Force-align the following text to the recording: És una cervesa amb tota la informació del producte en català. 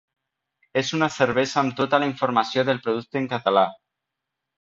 És 0.81 0.87
una 0.99 1.09
cervesa 1.17 1.59
amb 1.61 1.75
tota 1.81 1.99
la 2.03 2.07
informació 2.13 2.65
del 2.71 2.81
producte 2.87 3.21
en 3.25 3.29
català. 3.35 3.65